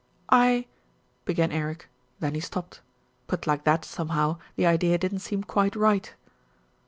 [0.33, 0.65] "I"
[1.25, 1.87] began Eric,
[2.19, 2.81] then he stopped.
[3.27, 6.11] Put like that, somehow, the idea didn't seem quite right.